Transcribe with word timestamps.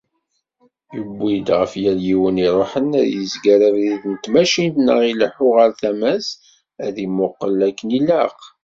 Yuwi-d 0.95 1.47
ɣef 1.59 1.73
yal 1.81 1.99
yiwen 2.07 2.43
iruḥen 2.45 2.89
ad 3.01 3.07
yezger 3.13 3.59
abrid 3.67 4.03
n 4.11 4.13
tmacint 4.23 4.75
neɣ 4.79 4.99
ileḥḥu 5.11 5.47
ɣer 5.57 5.69
tama-s, 5.81 6.27
ad 6.85 6.95
imuqel 7.05 7.59
akken 7.67 7.89
ilaq. 7.99 8.39